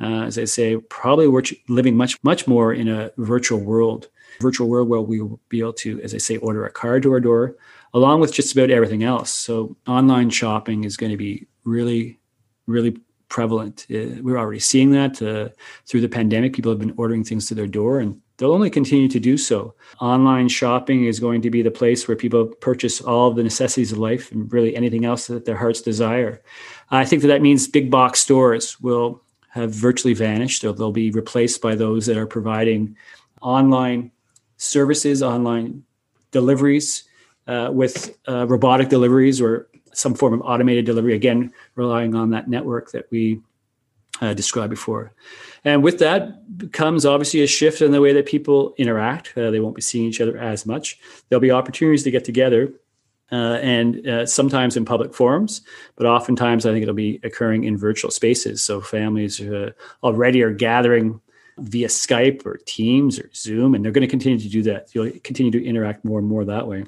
Uh, 0.00 0.22
as 0.22 0.38
I 0.38 0.44
say, 0.44 0.76
probably 0.76 1.28
we're 1.28 1.42
living 1.68 1.96
much, 1.96 2.22
much 2.24 2.48
more 2.48 2.72
in 2.72 2.88
a 2.88 3.12
virtual 3.18 3.60
world, 3.60 4.08
virtual 4.40 4.68
world 4.68 4.88
where 4.88 5.00
we 5.00 5.20
will 5.20 5.38
be 5.48 5.60
able 5.60 5.74
to, 5.74 6.00
as 6.00 6.14
I 6.14 6.18
say, 6.18 6.36
order 6.38 6.66
a 6.66 6.70
car 6.70 6.98
to 6.98 7.12
our 7.12 7.20
door, 7.20 7.56
along 7.94 8.20
with 8.20 8.34
just 8.34 8.52
about 8.52 8.70
everything 8.70 9.04
else. 9.04 9.30
So 9.30 9.76
online 9.86 10.28
shopping 10.28 10.84
is 10.84 10.96
going 10.96 11.12
to 11.12 11.16
be 11.16 11.46
really, 11.64 12.18
really 12.66 12.98
prevalent. 13.28 13.86
Uh, 13.90 14.20
we're 14.20 14.36
already 14.36 14.60
seeing 14.60 14.90
that 14.90 15.22
uh, 15.22 15.48
through 15.86 16.00
the 16.00 16.08
pandemic. 16.08 16.52
People 16.52 16.72
have 16.72 16.80
been 16.80 16.94
ordering 16.96 17.24
things 17.24 17.48
to 17.48 17.54
their 17.54 17.68
door 17.68 18.00
and 18.00 18.20
they'll 18.36 18.52
only 18.52 18.68
continue 18.68 19.08
to 19.08 19.20
do 19.20 19.36
so. 19.36 19.74
Online 20.00 20.48
shopping 20.48 21.04
is 21.04 21.20
going 21.20 21.40
to 21.42 21.50
be 21.50 21.62
the 21.62 21.70
place 21.70 22.06
where 22.06 22.16
people 22.16 22.46
purchase 22.46 23.00
all 23.00 23.30
the 23.30 23.42
necessities 23.42 23.92
of 23.92 23.98
life 23.98 24.30
and 24.32 24.52
really 24.52 24.76
anything 24.76 25.04
else 25.04 25.28
that 25.28 25.44
their 25.44 25.56
hearts 25.56 25.80
desire. 25.80 26.42
I 26.90 27.04
think 27.04 27.22
that 27.22 27.28
that 27.28 27.42
means 27.42 27.68
big 27.68 27.90
box 27.90 28.20
stores 28.20 28.80
will 28.80 29.22
have 29.50 29.70
virtually 29.70 30.14
vanished 30.14 30.62
they'll 30.62 30.90
be 30.90 31.12
replaced 31.12 31.62
by 31.62 31.76
those 31.76 32.06
that 32.06 32.16
are 32.16 32.26
providing 32.26 32.96
online 33.40 34.10
services, 34.56 35.22
online 35.22 35.84
deliveries 36.32 37.04
uh, 37.46 37.70
with 37.72 38.16
uh, 38.28 38.46
robotic 38.46 38.88
deliveries 38.88 39.40
or 39.40 39.68
some 39.92 40.14
form 40.14 40.34
of 40.34 40.40
automated 40.42 40.84
delivery, 40.84 41.14
again, 41.14 41.52
relying 41.74 42.14
on 42.14 42.30
that 42.30 42.48
network 42.48 42.90
that 42.92 43.06
we 43.10 43.40
uh, 44.20 44.34
described 44.34 44.70
before. 44.70 45.12
And 45.64 45.82
with 45.82 45.98
that 45.98 46.42
comes 46.72 47.06
obviously 47.06 47.42
a 47.42 47.46
shift 47.46 47.80
in 47.80 47.92
the 47.92 48.00
way 48.00 48.12
that 48.12 48.26
people 48.26 48.74
interact. 48.76 49.36
Uh, 49.36 49.50
they 49.50 49.60
won't 49.60 49.76
be 49.76 49.82
seeing 49.82 50.06
each 50.06 50.20
other 50.20 50.36
as 50.38 50.66
much. 50.66 50.98
There'll 51.28 51.40
be 51.40 51.50
opportunities 51.50 52.02
to 52.04 52.10
get 52.10 52.24
together. 52.24 52.72
Uh, 53.32 53.58
and 53.62 54.06
uh, 54.06 54.26
sometimes 54.26 54.76
in 54.76 54.84
public 54.84 55.12
forums, 55.14 55.62
but 55.96 56.06
oftentimes 56.06 56.66
I 56.66 56.72
think 56.72 56.82
it'll 56.82 56.94
be 56.94 57.18
occurring 57.24 57.64
in 57.64 57.76
virtual 57.76 58.10
spaces. 58.10 58.62
So 58.62 58.80
families 58.80 59.40
already 60.02 60.42
are 60.42 60.52
gathering 60.52 61.20
via 61.58 61.88
Skype 61.88 62.44
or 62.44 62.58
Teams 62.58 63.18
or 63.18 63.30
Zoom, 63.34 63.74
and 63.74 63.84
they're 63.84 63.92
going 63.92 64.06
to 64.06 64.08
continue 64.08 64.38
to 64.38 64.48
do 64.48 64.62
that. 64.64 64.94
You'll 64.94 65.10
continue 65.22 65.50
to 65.52 65.64
interact 65.64 66.04
more 66.04 66.18
and 66.18 66.28
more 66.28 66.44
that 66.44 66.68
way. 66.68 66.84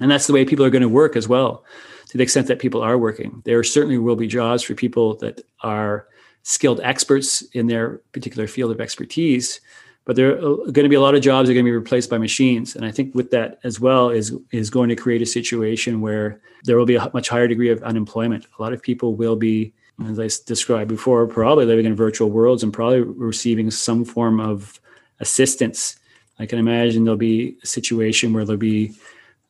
And 0.00 0.10
that's 0.10 0.26
the 0.26 0.32
way 0.32 0.44
people 0.44 0.64
are 0.64 0.70
going 0.70 0.82
to 0.82 0.88
work 0.88 1.16
as 1.16 1.28
well, 1.28 1.64
to 2.08 2.16
the 2.16 2.22
extent 2.22 2.46
that 2.48 2.58
people 2.58 2.82
are 2.82 2.98
working. 2.98 3.42
There 3.44 3.62
certainly 3.62 3.98
will 3.98 4.16
be 4.16 4.26
jobs 4.26 4.62
for 4.62 4.74
people 4.74 5.16
that 5.16 5.40
are 5.60 6.06
skilled 6.42 6.80
experts 6.82 7.42
in 7.52 7.66
their 7.68 7.98
particular 8.12 8.48
field 8.48 8.72
of 8.72 8.80
expertise, 8.80 9.60
but 10.04 10.16
there 10.16 10.36
are 10.36 10.40
going 10.40 10.82
to 10.82 10.88
be 10.88 10.96
a 10.96 11.00
lot 11.00 11.14
of 11.14 11.22
jobs 11.22 11.46
that 11.46 11.52
are 11.52 11.54
going 11.54 11.64
to 11.64 11.70
be 11.70 11.76
replaced 11.76 12.10
by 12.10 12.18
machines. 12.18 12.74
And 12.74 12.84
I 12.84 12.90
think 12.90 13.14
with 13.14 13.30
that 13.30 13.60
as 13.62 13.78
well 13.78 14.10
is 14.10 14.34
is 14.50 14.68
going 14.68 14.88
to 14.88 14.96
create 14.96 15.22
a 15.22 15.26
situation 15.26 16.00
where 16.00 16.40
there 16.64 16.76
will 16.76 16.86
be 16.86 16.96
a 16.96 17.10
much 17.14 17.28
higher 17.28 17.46
degree 17.46 17.70
of 17.70 17.82
unemployment. 17.84 18.46
A 18.58 18.62
lot 18.62 18.72
of 18.72 18.82
people 18.82 19.14
will 19.14 19.36
be, 19.36 19.72
as 20.06 20.18
I 20.18 20.28
described 20.46 20.88
before, 20.88 21.26
probably 21.28 21.66
living 21.66 21.86
in 21.86 21.94
virtual 21.94 22.30
worlds 22.30 22.64
and 22.64 22.72
probably 22.72 23.00
receiving 23.00 23.70
some 23.70 24.04
form 24.04 24.40
of 24.40 24.80
assistance. 25.20 25.96
I 26.40 26.46
can 26.46 26.58
imagine 26.58 27.04
there'll 27.04 27.16
be 27.16 27.56
a 27.62 27.66
situation 27.66 28.32
where 28.32 28.44
there'll 28.44 28.58
be 28.58 28.92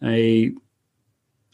a 0.04 0.52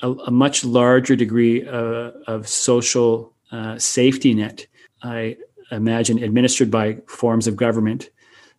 a, 0.00 0.10
a 0.12 0.30
much 0.30 0.64
larger 0.64 1.16
degree 1.16 1.66
uh, 1.66 2.12
of 2.26 2.48
social 2.48 3.32
uh, 3.50 3.78
safety 3.78 4.34
net. 4.34 4.66
I 5.02 5.36
imagine 5.70 6.22
administered 6.22 6.70
by 6.70 6.98
forms 7.06 7.46
of 7.46 7.56
government 7.56 8.10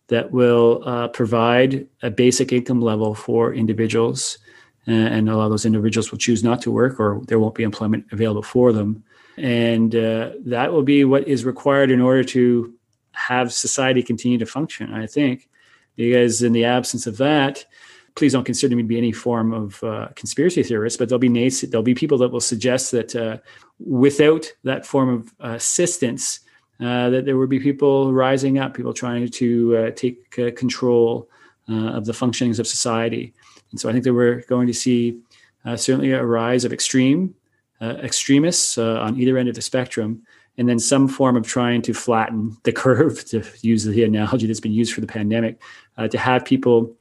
that 0.08 0.32
will 0.32 0.82
uh, 0.84 1.08
provide 1.08 1.86
a 2.02 2.10
basic 2.10 2.52
income 2.52 2.82
level 2.82 3.14
for 3.14 3.54
individuals, 3.54 4.38
and 4.86 5.28
a 5.28 5.36
lot 5.36 5.44
of 5.44 5.50
those 5.50 5.66
individuals 5.66 6.10
will 6.10 6.18
choose 6.18 6.42
not 6.42 6.60
to 6.62 6.70
work, 6.70 6.98
or 6.98 7.20
there 7.26 7.38
won't 7.38 7.54
be 7.54 7.62
employment 7.62 8.06
available 8.10 8.42
for 8.42 8.72
them. 8.72 9.04
And 9.36 9.94
uh, 9.94 10.32
that 10.46 10.72
will 10.72 10.82
be 10.82 11.04
what 11.04 11.28
is 11.28 11.44
required 11.44 11.90
in 11.90 12.00
order 12.00 12.24
to 12.24 12.74
have 13.12 13.52
society 13.52 14.02
continue 14.02 14.38
to 14.38 14.46
function, 14.46 14.92
I 14.92 15.06
think. 15.06 15.48
Because 15.96 16.42
in 16.42 16.52
the 16.52 16.64
absence 16.64 17.06
of 17.06 17.18
that, 17.18 17.64
please 18.14 18.32
don't 18.32 18.44
consider 18.44 18.76
me 18.76 18.82
to 18.82 18.88
be 18.88 18.98
any 18.98 19.12
form 19.12 19.52
of 19.52 19.82
uh, 19.84 20.08
conspiracy 20.14 20.62
theorist, 20.62 20.98
but 20.98 21.08
there'll 21.08 21.18
be 21.18 21.28
there'll 21.28 21.82
be 21.82 21.94
people 21.94 22.18
that 22.18 22.30
will 22.30 22.40
suggest 22.40 22.90
that 22.92 23.14
uh, 23.16 23.38
without 23.78 24.46
that 24.64 24.86
form 24.86 25.08
of 25.08 25.34
assistance, 25.40 26.40
uh, 26.80 27.10
that 27.10 27.24
there 27.24 27.36
would 27.36 27.50
be 27.50 27.60
people 27.60 28.12
rising 28.12 28.58
up, 28.58 28.74
people 28.74 28.92
trying 28.92 29.28
to 29.28 29.76
uh, 29.76 29.90
take 29.92 30.38
uh, 30.38 30.50
control 30.56 31.28
of 31.68 32.04
the 32.04 32.12
functionings 32.12 32.58
of 32.58 32.66
society. 32.66 33.32
And 33.70 33.78
so 33.78 33.88
I 33.88 33.92
think 33.92 34.02
that 34.02 34.12
we're 34.12 34.40
going 34.48 34.66
to 34.66 34.74
see 34.74 35.20
certainly 35.76 36.10
a 36.10 36.24
rise 36.24 36.64
of 36.64 36.72
extreme 36.72 37.32
extremists 37.80 38.76
on 38.76 39.16
either 39.20 39.38
end 39.38 39.48
of 39.48 39.54
the 39.54 39.62
spectrum 39.62 40.20
and 40.60 40.68
then 40.68 40.78
some 40.78 41.08
form 41.08 41.36
of 41.36 41.46
trying 41.46 41.80
to 41.80 41.94
flatten 41.94 42.56
the 42.64 42.72
curve, 42.84 43.24
to 43.26 43.42
use 43.62 43.84
the 43.84 44.04
analogy 44.04 44.46
that's 44.46 44.60
been 44.60 44.72
used 44.72 44.92
for 44.92 45.00
the 45.00 45.06
pandemic, 45.06 45.60
uh, 45.96 46.06
to 46.08 46.18
have 46.18 46.44
people 46.44 46.94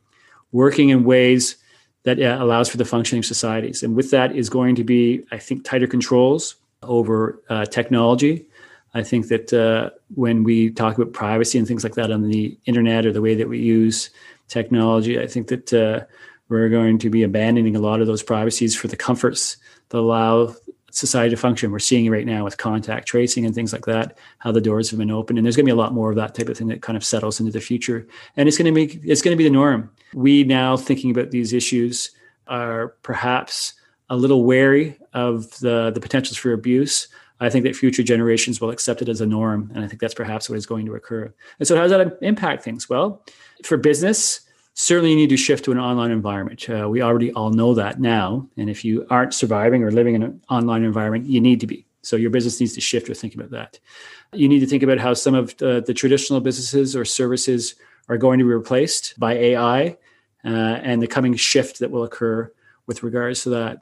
working 0.51 0.89
in 0.89 1.03
ways 1.03 1.55
that 2.03 2.19
uh, 2.21 2.37
allows 2.39 2.69
for 2.69 2.77
the 2.77 2.85
functioning 2.85 3.19
of 3.19 3.25
societies. 3.25 3.83
And 3.83 3.95
with 3.95 4.11
that 4.11 4.35
is 4.35 4.49
going 4.49 4.75
to 4.75 4.83
be, 4.83 5.23
I 5.31 5.37
think, 5.37 5.63
tighter 5.63 5.87
controls 5.87 6.55
over 6.83 7.41
uh, 7.49 7.65
technology. 7.65 8.45
I 8.93 9.03
think 9.03 9.27
that 9.27 9.53
uh, 9.53 9.91
when 10.15 10.43
we 10.43 10.71
talk 10.71 10.97
about 10.97 11.13
privacy 11.13 11.59
and 11.59 11.67
things 11.67 11.83
like 11.83 11.95
that 11.95 12.11
on 12.11 12.23
the 12.23 12.57
internet 12.65 13.05
or 13.05 13.11
the 13.11 13.21
way 13.21 13.35
that 13.35 13.49
we 13.49 13.59
use 13.59 14.09
technology, 14.47 15.19
I 15.19 15.27
think 15.27 15.47
that 15.49 15.73
uh, 15.73 16.05
we're 16.47 16.69
going 16.69 16.97
to 16.99 17.09
be 17.09 17.21
abandoning 17.23 17.75
a 17.75 17.79
lot 17.79 18.01
of 18.01 18.07
those 18.07 18.23
privacies 18.23 18.75
for 18.75 18.87
the 18.87 18.97
comforts 18.97 19.57
that 19.89 19.99
allow 19.99 20.55
society 20.91 21.35
to 21.35 21.37
function. 21.37 21.71
We're 21.71 21.79
seeing 21.79 22.09
right 22.09 22.25
now 22.25 22.43
with 22.43 22.57
contact 22.57 23.07
tracing 23.07 23.45
and 23.45 23.53
things 23.53 23.73
like 23.73 23.85
that, 23.85 24.17
how 24.39 24.51
the 24.51 24.61
doors 24.61 24.89
have 24.89 24.97
been 24.97 25.11
opened. 25.11 25.37
And 25.37 25.45
there's 25.45 25.55
going 25.55 25.65
to 25.65 25.69
be 25.69 25.77
a 25.77 25.81
lot 25.81 25.93
more 25.93 26.09
of 26.09 26.15
that 26.15 26.33
type 26.33 26.49
of 26.49 26.57
thing 26.57 26.67
that 26.69 26.81
kind 26.81 26.97
of 26.97 27.03
settles 27.03 27.39
into 27.39 27.51
the 27.51 27.61
future. 27.61 28.07
And 28.35 28.47
it's 28.47 28.57
going 28.57 28.73
to 28.73 28.87
be 28.87 28.99
it's 29.09 29.21
going 29.21 29.33
to 29.33 29.37
be 29.37 29.43
the 29.43 29.49
norm. 29.51 29.91
We 30.13 30.43
now 30.43 30.77
thinking 30.77 31.11
about 31.11 31.31
these 31.31 31.53
issues 31.53 32.11
are 32.47 32.89
perhaps 33.03 33.73
a 34.09 34.17
little 34.17 34.43
wary 34.43 34.97
of 35.13 35.57
the, 35.59 35.91
the 35.91 35.99
potentials 35.99 36.37
for 36.37 36.51
abuse. 36.51 37.07
I 37.39 37.49
think 37.49 37.63
that 37.63 37.75
future 37.75 38.03
generations 38.03 38.59
will 38.59 38.69
accept 38.69 39.01
it 39.01 39.09
as 39.09 39.21
a 39.21 39.25
norm. 39.25 39.71
And 39.73 39.83
I 39.83 39.87
think 39.87 40.01
that's 40.01 40.13
perhaps 40.13 40.49
what 40.49 40.57
is 40.57 40.65
going 40.65 40.85
to 40.87 40.95
occur. 40.95 41.33
And 41.59 41.67
so 41.67 41.75
how 41.75 41.83
does 41.83 41.91
that 41.91 42.17
impact 42.21 42.63
things? 42.63 42.89
Well, 42.89 43.23
for 43.63 43.77
business, 43.77 44.41
certainly 44.73 45.11
you 45.11 45.15
need 45.15 45.29
to 45.29 45.37
shift 45.37 45.65
to 45.65 45.71
an 45.71 45.79
online 45.79 46.11
environment. 46.11 46.69
Uh, 46.69 46.89
we 46.89 47.01
already 47.01 47.31
all 47.33 47.51
know 47.51 47.73
that 47.75 47.99
now. 47.99 48.47
And 48.57 48.69
if 48.69 48.83
you 48.83 49.05
aren't 49.09 49.33
surviving 49.33 49.83
or 49.83 49.91
living 49.91 50.15
in 50.15 50.23
an 50.23 50.41
online 50.49 50.83
environment, 50.83 51.27
you 51.27 51.39
need 51.39 51.59
to 51.61 51.67
be. 51.67 51.85
So 52.01 52.15
your 52.15 52.29
business 52.29 52.59
needs 52.59 52.73
to 52.73 52.81
shift 52.81 53.09
or 53.09 53.13
think 53.13 53.35
about 53.35 53.51
that. 53.51 53.79
You 54.33 54.47
need 54.47 54.59
to 54.59 54.67
think 54.67 54.83
about 54.83 54.99
how 54.99 55.13
some 55.13 55.35
of 55.35 55.55
the, 55.57 55.83
the 55.85 55.93
traditional 55.93 56.39
businesses 56.39 56.95
or 56.95 57.05
services 57.05 57.75
are 58.09 58.17
going 58.17 58.39
to 58.39 58.45
be 58.45 58.51
replaced 58.51 59.17
by 59.19 59.33
AI 59.33 59.97
uh, 60.43 60.47
and 60.47 61.01
the 61.01 61.07
coming 61.07 61.35
shift 61.35 61.79
that 61.79 61.91
will 61.91 62.03
occur 62.03 62.51
with 62.87 63.03
regards 63.03 63.43
to 63.43 63.49
that. 63.51 63.77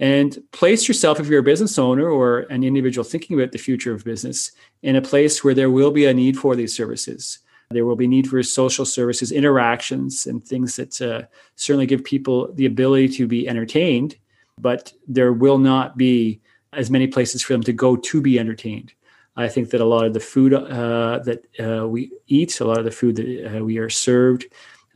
And 0.00 0.38
place 0.52 0.86
yourself, 0.86 1.18
if 1.18 1.26
you're 1.26 1.40
a 1.40 1.44
business 1.44 1.78
owner 1.78 2.08
or 2.08 2.40
an 2.50 2.62
individual 2.62 3.04
thinking 3.04 3.38
about 3.38 3.52
the 3.52 3.58
future 3.58 3.92
of 3.92 4.04
business, 4.04 4.52
in 4.82 4.96
a 4.96 5.02
place 5.02 5.42
where 5.42 5.54
there 5.54 5.70
will 5.70 5.90
be 5.90 6.06
a 6.06 6.14
need 6.14 6.38
for 6.38 6.54
these 6.54 6.74
services. 6.74 7.40
There 7.70 7.84
will 7.84 7.96
be 7.96 8.06
need 8.06 8.28
for 8.28 8.42
social 8.42 8.86
services, 8.86 9.32
interactions, 9.32 10.26
and 10.26 10.42
things 10.42 10.76
that 10.76 11.02
uh, 11.02 11.22
certainly 11.56 11.86
give 11.86 12.02
people 12.04 12.50
the 12.54 12.64
ability 12.64 13.08
to 13.10 13.26
be 13.26 13.48
entertained, 13.48 14.16
but 14.58 14.92
there 15.06 15.32
will 15.32 15.58
not 15.58 15.98
be 15.98 16.40
as 16.72 16.90
many 16.90 17.06
places 17.06 17.42
for 17.42 17.52
them 17.52 17.62
to 17.64 17.72
go 17.72 17.96
to 17.96 18.20
be 18.20 18.38
entertained. 18.38 18.92
I 19.38 19.48
think 19.48 19.70
that 19.70 19.80
a 19.80 19.84
lot 19.84 20.04
of 20.04 20.14
the 20.14 20.20
food 20.20 20.52
uh, 20.52 21.20
that 21.20 21.44
uh, 21.60 21.86
we 21.86 22.10
eat, 22.26 22.60
a 22.60 22.64
lot 22.64 22.78
of 22.78 22.84
the 22.84 22.90
food 22.90 23.16
that 23.16 23.58
uh, 23.58 23.64
we 23.64 23.78
are 23.78 23.88
served, 23.88 24.46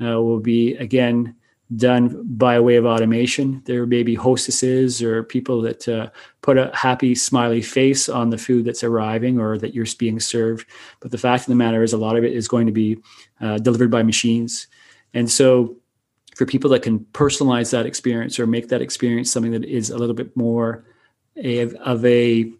uh, 0.00 0.20
will 0.20 0.40
be 0.40 0.74
again 0.74 1.36
done 1.76 2.24
by 2.24 2.58
way 2.60 2.74
of 2.76 2.84
automation. 2.84 3.62
There 3.64 3.86
may 3.86 4.02
be 4.02 4.16
hostesses 4.16 5.00
or 5.00 5.22
people 5.22 5.62
that 5.62 5.88
uh, 5.88 6.10
put 6.42 6.58
a 6.58 6.70
happy, 6.74 7.14
smiley 7.14 7.62
face 7.62 8.08
on 8.08 8.30
the 8.30 8.36
food 8.36 8.64
that's 8.64 8.82
arriving 8.82 9.40
or 9.40 9.56
that 9.58 9.74
you're 9.74 9.86
being 9.96 10.18
served. 10.18 10.66
But 11.00 11.12
the 11.12 11.18
fact 11.18 11.42
of 11.42 11.46
the 11.46 11.54
matter 11.54 11.82
is, 11.82 11.92
a 11.92 11.98
lot 11.98 12.16
of 12.16 12.24
it 12.24 12.32
is 12.32 12.48
going 12.48 12.66
to 12.66 12.72
be 12.72 12.98
uh, 13.40 13.58
delivered 13.58 13.90
by 13.92 14.02
machines. 14.02 14.66
And 15.14 15.30
so, 15.30 15.76
for 16.34 16.46
people 16.46 16.70
that 16.70 16.82
can 16.82 17.00
personalize 17.12 17.70
that 17.72 17.86
experience 17.86 18.40
or 18.40 18.46
make 18.46 18.68
that 18.68 18.82
experience 18.82 19.30
something 19.30 19.52
that 19.52 19.66
is 19.66 19.90
a 19.90 19.98
little 19.98 20.14
bit 20.14 20.34
more 20.34 20.84
of 21.36 22.04
a 22.04 22.50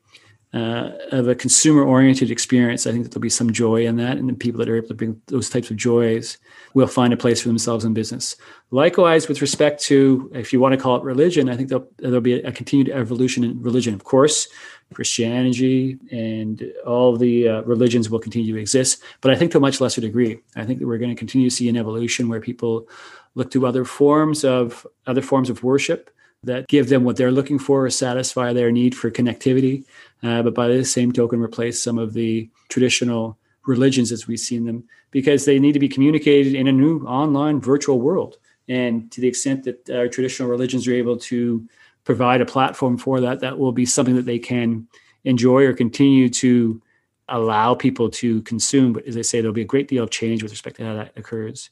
uh, 0.55 0.91
of 1.13 1.29
a 1.29 1.35
consumer 1.35 1.83
oriented 1.83 2.31
experience, 2.31 2.87
I 2.87 2.93
think 2.93 3.05
that 3.05 3.13
there'll 3.13 3.23
be 3.23 3.31
some 3.31 3.53
joy 3.53 3.87
in 3.87 3.97
that. 3.97 4.19
And 4.19 4.29
the 4.29 4.35
people 4.35 4.59
that 4.59 4.69
are 4.69 4.77
able 4.77 4.89
to 4.89 4.95
bring 4.95 5.21
those 5.29 5.49
types 5.49 5.71
of 5.71 5.77
joys 5.77 6.37
will 6.75 6.87
find 6.87 7.13
a 7.13 7.17
place 7.17 7.41
for 7.41 7.49
themselves 7.49 7.87
in 7.87 7.95
business. 7.95 8.37
Likewise, 8.71 9.29
with 9.29 9.41
respect 9.41 9.83
to, 9.85 10.31
if 10.35 10.53
you 10.53 10.61
want 10.61 10.75
to 10.75 10.81
call 10.81 10.97
it 10.97 11.05
religion, 11.05 11.49
I 11.49 11.57
think 11.57 11.71
there'll, 11.71 11.89
there'll 11.99 12.21
be 12.21 12.35
a 12.35 12.53
continued 12.53 12.91
evolution 12.91 13.45
in 13.45 13.63
religion. 13.63 13.95
Of 13.95 14.05
course, 14.05 14.47
Christianity 14.93 15.99
and 16.11 16.71
all 16.87 17.17
the 17.17 17.49
uh, 17.49 17.63
religions 17.63 18.11
will 18.11 18.19
continue 18.19 18.53
to 18.53 18.61
exist, 18.61 19.03
but 19.23 19.31
I 19.31 19.37
think 19.37 19.53
to 19.53 19.59
a 19.59 19.61
much 19.61 19.81
lesser 19.81 20.03
degree. 20.03 20.39
I 20.55 20.67
think 20.67 20.81
that 20.81 20.87
we're 20.87 20.99
going 20.99 21.11
to 21.11 21.19
continue 21.19 21.49
to 21.49 21.55
see 21.55 21.71
an 21.71 21.79
evolution 21.79 22.29
where 22.29 22.41
people 22.41 22.89
look 23.35 23.51
to 23.53 23.67
other 23.67 23.87
forms 23.87 24.45
of 24.45 24.87
other 25.07 25.23
forms 25.23 25.49
of 25.49 25.63
worship 25.63 26.11
that 26.45 26.69
give 26.69 26.89
them 26.89 27.05
what 27.05 27.17
they're 27.17 27.33
looking 27.33 27.59
for 27.59 27.87
or 27.87 27.91
satisfy 27.91 28.53
their 28.53 28.73
need 28.73 28.95
for 28.95 29.11
connectivity, 29.11 29.85
uh, 30.23 30.43
but 30.43 30.55
by 30.55 30.69
the 30.69 30.85
same 30.85 31.13
token, 31.13 31.41
replace 31.41 31.83
some 31.83 31.99
of 31.99 32.13
the 32.13 32.49
traditional 32.69 33.39
religions 33.67 34.11
as 34.11 34.27
we've 34.27 34.41
seen 34.41 34.65
them 34.65 34.85
because 35.11 35.45
they 35.45 35.59
need 35.59 35.73
to 35.73 35.79
be 35.79 35.89
communicated 35.89 36.55
in 36.55 36.67
a 36.67 36.73
new 36.73 37.05
online 37.07 37.61
virtual 37.61 38.01
world. 38.01 38.39
And 38.69 39.11
to 39.13 39.21
the 39.21 39.29
extent 39.29 39.65
that 39.65 39.89
our 39.91 40.09
traditional 40.09 40.49
religions 40.49 40.87
are 40.89 40.95
able 40.95 41.17
to 41.19 41.67
provide 42.05 42.41
a 42.41 42.47
platform 42.47 42.99
for 42.99 43.21
that, 43.21 43.41
that 43.41 43.59
will 43.59 43.73
be 43.73 43.87
something 43.87 44.17
that 44.17 44.27
they 44.27 44.39
can 44.39 44.89
enjoy 45.25 45.65
or 45.65 45.73
continue 45.73 46.29
to 46.29 46.83
allow 47.29 47.75
people 47.75 48.11
to 48.11 48.43
consume. 48.43 48.93
But 48.93 49.07
as 49.07 49.17
I 49.17 49.23
say, 49.23 49.41
there'll 49.41 49.55
be 49.55 49.63
a 49.63 49.67
great 49.67 49.89
deal 49.89 50.05
of 50.05 50.11
change 50.11 50.43
with 50.43 50.53
respect 50.53 50.77
to 50.77 50.85
how 50.85 50.95
that 50.95 51.13
occurs. 51.17 51.71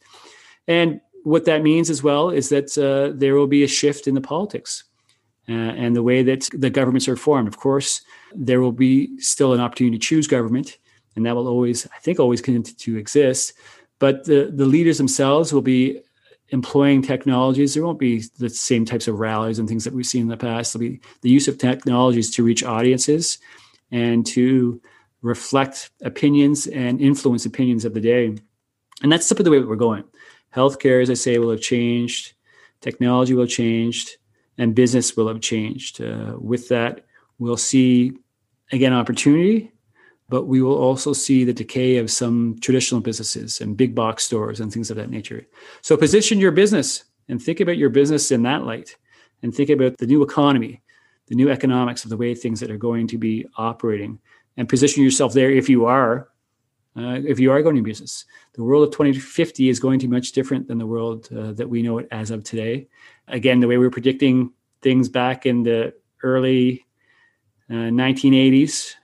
And 0.68 1.00
what 1.24 1.44
that 1.44 1.62
means 1.62 1.90
as 1.90 2.02
well 2.02 2.30
is 2.30 2.48
that 2.48 2.76
uh, 2.78 3.16
there 3.16 3.34
will 3.34 3.46
be 3.46 3.62
a 3.62 3.68
shift 3.68 4.06
in 4.06 4.14
the 4.14 4.20
politics 4.20 4.84
uh, 5.48 5.52
and 5.52 5.94
the 5.94 6.02
way 6.02 6.22
that 6.22 6.48
the 6.52 6.70
governments 6.70 7.08
are 7.08 7.16
formed. 7.16 7.48
Of 7.48 7.58
course, 7.58 8.02
there 8.34 8.60
will 8.60 8.72
be 8.72 9.18
still 9.18 9.52
an 9.52 9.60
opportunity 9.60 9.98
to 9.98 10.06
choose 10.06 10.26
government, 10.26 10.78
and 11.16 11.26
that 11.26 11.34
will 11.34 11.48
always, 11.48 11.86
I 11.86 11.98
think, 11.98 12.20
always 12.20 12.40
continue 12.40 12.72
to 12.72 12.96
exist. 12.96 13.52
But 13.98 14.24
the, 14.24 14.50
the 14.54 14.64
leaders 14.64 14.98
themselves 14.98 15.52
will 15.52 15.62
be 15.62 16.00
employing 16.50 17.02
technologies. 17.02 17.74
There 17.74 17.84
won't 17.84 17.98
be 17.98 18.22
the 18.38 18.48
same 18.48 18.84
types 18.84 19.06
of 19.06 19.20
rallies 19.20 19.58
and 19.58 19.68
things 19.68 19.84
that 19.84 19.92
we've 19.92 20.06
seen 20.06 20.22
in 20.22 20.28
the 20.28 20.36
past. 20.36 20.72
There'll 20.72 20.88
be 20.88 21.00
the 21.22 21.30
use 21.30 21.48
of 21.48 21.58
technologies 21.58 22.30
to 22.32 22.44
reach 22.44 22.64
audiences 22.64 23.38
and 23.92 24.26
to 24.26 24.80
reflect 25.22 25.90
opinions 26.02 26.66
and 26.66 27.00
influence 27.00 27.44
opinions 27.44 27.84
of 27.84 27.94
the 27.94 28.00
day. 28.00 28.36
And 29.02 29.12
that's 29.12 29.26
simply 29.26 29.44
the 29.44 29.50
way 29.50 29.58
that 29.58 29.68
we're 29.68 29.76
going 29.76 30.04
healthcare, 30.54 31.02
as 31.02 31.10
I 31.10 31.14
say, 31.14 31.38
will 31.38 31.50
have 31.50 31.60
changed, 31.60 32.34
technology 32.80 33.34
will 33.34 33.44
have 33.44 33.50
changed, 33.50 34.16
and 34.58 34.74
business 34.74 35.16
will 35.16 35.28
have 35.28 35.40
changed. 35.40 36.00
Uh, 36.00 36.34
with 36.38 36.68
that, 36.68 37.04
we'll 37.38 37.56
see 37.56 38.12
again 38.72 38.92
opportunity, 38.92 39.72
but 40.28 40.46
we 40.46 40.62
will 40.62 40.76
also 40.76 41.12
see 41.12 41.44
the 41.44 41.52
decay 41.52 41.96
of 41.96 42.10
some 42.10 42.58
traditional 42.60 43.00
businesses 43.00 43.60
and 43.60 43.76
big 43.76 43.94
box 43.94 44.24
stores 44.24 44.60
and 44.60 44.72
things 44.72 44.90
of 44.90 44.96
that 44.96 45.10
nature. 45.10 45.46
So 45.82 45.96
position 45.96 46.38
your 46.38 46.52
business 46.52 47.04
and 47.28 47.42
think 47.42 47.60
about 47.60 47.78
your 47.78 47.90
business 47.90 48.30
in 48.30 48.42
that 48.42 48.64
light 48.64 48.96
and 49.42 49.54
think 49.54 49.70
about 49.70 49.98
the 49.98 50.06
new 50.06 50.22
economy, 50.22 50.82
the 51.26 51.34
new 51.34 51.50
economics 51.50 52.04
of 52.04 52.10
the 52.10 52.16
way 52.16 52.34
things 52.34 52.60
that 52.60 52.70
are 52.70 52.76
going 52.76 53.06
to 53.08 53.18
be 53.18 53.46
operating 53.56 54.18
and 54.56 54.68
position 54.68 55.02
yourself 55.02 55.32
there 55.32 55.50
if 55.50 55.68
you 55.68 55.86
are 55.86 56.28
uh, 56.96 57.20
if 57.26 57.38
you 57.38 57.52
are 57.52 57.62
going 57.62 57.76
to 57.76 57.82
business. 57.82 58.24
The 58.54 58.64
world 58.64 58.82
of 58.82 58.90
2050 58.90 59.68
is 59.68 59.80
going 59.80 59.98
to 60.00 60.08
be 60.08 60.14
much 60.14 60.32
different 60.32 60.68
than 60.68 60.78
the 60.78 60.86
world 60.86 61.28
uh, 61.36 61.52
that 61.52 61.68
we 61.68 61.82
know 61.82 61.98
it 61.98 62.08
as 62.10 62.30
of 62.30 62.44
today. 62.44 62.88
Again, 63.28 63.60
the 63.60 63.68
way 63.68 63.78
we 63.78 63.86
are 63.86 63.90
predicting 63.90 64.52
things 64.82 65.08
back 65.08 65.46
in 65.46 65.62
the 65.62 65.94
early 66.22 66.84
uh, 67.70 67.74
1980s, 67.74 68.94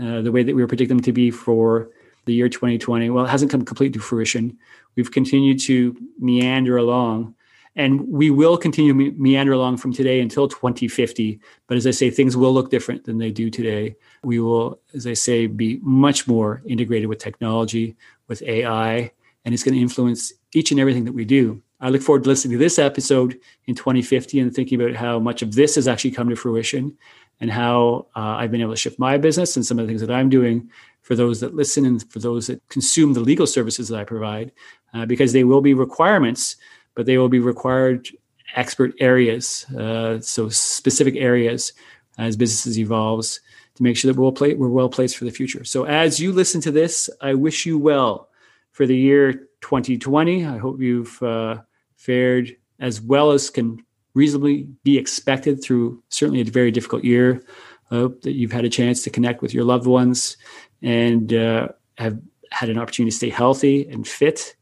uh, 0.00 0.22
the 0.22 0.32
way 0.32 0.42
that 0.42 0.54
we 0.54 0.62
were 0.62 0.68
predicting 0.68 0.96
them 0.98 1.04
to 1.04 1.12
be 1.12 1.30
for 1.30 1.90
the 2.26 2.34
year 2.34 2.48
2020, 2.48 3.10
well, 3.10 3.24
it 3.24 3.28
hasn't 3.28 3.50
come 3.50 3.64
completely 3.64 3.98
to 3.98 4.04
fruition. 4.04 4.56
We've 4.94 5.10
continued 5.10 5.58
to 5.60 5.96
meander 6.18 6.76
along 6.76 7.34
and 7.76 8.06
we 8.06 8.30
will 8.30 8.58
continue 8.58 8.92
to 8.92 9.18
meander 9.18 9.52
along 9.52 9.78
from 9.78 9.92
today 9.92 10.20
until 10.20 10.46
2050 10.46 11.40
but 11.66 11.76
as 11.76 11.86
i 11.86 11.90
say 11.90 12.10
things 12.10 12.36
will 12.36 12.52
look 12.52 12.70
different 12.70 13.04
than 13.04 13.18
they 13.18 13.30
do 13.30 13.50
today. 13.50 13.94
We 14.22 14.40
will 14.40 14.80
as 14.94 15.06
i 15.06 15.14
say 15.14 15.46
be 15.46 15.78
much 15.82 16.26
more 16.26 16.62
integrated 16.66 17.08
with 17.08 17.18
technology 17.18 17.96
with 18.28 18.42
ai 18.42 19.10
and 19.44 19.54
it's 19.54 19.62
going 19.62 19.74
to 19.74 19.80
influence 19.80 20.32
each 20.54 20.70
and 20.70 20.80
everything 20.80 21.04
that 21.04 21.12
we 21.12 21.24
do. 21.24 21.62
I 21.80 21.88
look 21.88 22.02
forward 22.02 22.22
to 22.24 22.28
listening 22.28 22.52
to 22.52 22.58
this 22.58 22.78
episode 22.78 23.40
in 23.66 23.74
2050 23.74 24.38
and 24.38 24.54
thinking 24.54 24.80
about 24.80 24.94
how 24.94 25.18
much 25.18 25.42
of 25.42 25.54
this 25.54 25.74
has 25.74 25.88
actually 25.88 26.12
come 26.12 26.28
to 26.28 26.36
fruition 26.36 26.96
and 27.40 27.50
how 27.50 28.06
uh, 28.14 28.36
I've 28.38 28.52
been 28.52 28.60
able 28.60 28.72
to 28.72 28.76
shift 28.76 29.00
my 29.00 29.18
business 29.18 29.56
and 29.56 29.66
some 29.66 29.80
of 29.80 29.86
the 29.86 29.90
things 29.90 30.00
that 30.00 30.12
I'm 30.12 30.28
doing 30.28 30.70
for 31.00 31.16
those 31.16 31.40
that 31.40 31.56
listen 31.56 31.84
and 31.84 32.08
for 32.12 32.20
those 32.20 32.46
that 32.46 32.66
consume 32.68 33.14
the 33.14 33.20
legal 33.20 33.48
services 33.48 33.88
that 33.88 33.98
I 33.98 34.04
provide, 34.04 34.52
uh, 34.94 35.06
because 35.06 35.32
they 35.32 35.42
will 35.42 35.60
be 35.60 35.74
requirements, 35.74 36.56
but 36.94 37.06
they 37.06 37.18
will 37.18 37.28
be 37.28 37.38
required 37.38 38.08
expert 38.54 38.94
areas, 39.00 39.66
uh, 39.78 40.20
so 40.20 40.48
specific 40.48 41.16
areas 41.16 41.72
as 42.18 42.36
businesses 42.36 42.78
evolves 42.78 43.40
to 43.74 43.82
make 43.82 43.96
sure 43.96 44.12
that 44.12 44.18
we're 44.18 44.24
well, 44.24 44.32
play, 44.32 44.54
we're 44.54 44.68
well 44.68 44.88
placed 44.88 45.16
for 45.16 45.24
the 45.24 45.30
future. 45.30 45.64
So 45.64 45.84
as 45.84 46.20
you 46.20 46.32
listen 46.32 46.60
to 46.62 46.70
this, 46.70 47.08
I 47.20 47.34
wish 47.34 47.64
you 47.64 47.78
well 47.78 48.28
for 48.72 48.86
the 48.86 48.96
year 48.96 49.32
2020. 49.62 50.44
I 50.44 50.58
hope 50.58 50.80
you've 50.80 51.22
uh, 51.22 51.62
fared 51.96 52.54
as 52.80 53.00
well 53.00 53.30
as 53.32 53.48
can 53.48 53.82
reasonably 54.14 54.68
be 54.84 54.98
expected 54.98 55.62
through 55.62 56.02
certainly 56.10 56.40
a 56.40 56.44
very 56.44 56.70
difficult 56.70 57.04
year. 57.04 57.42
I 57.90 57.96
hope 57.96 58.22
that 58.22 58.32
you've 58.32 58.52
had 58.52 58.64
a 58.64 58.70
chance 58.70 59.02
to 59.04 59.10
connect 59.10 59.40
with 59.40 59.54
your 59.54 59.64
loved 59.64 59.86
ones 59.86 60.36
and 60.82 61.32
uh, 61.32 61.68
have 61.96 62.18
had 62.50 62.68
an 62.68 62.78
opportunity 62.78 63.10
to 63.10 63.16
stay 63.16 63.30
healthy 63.30 63.88
and 63.88 64.06
fit 64.06 64.54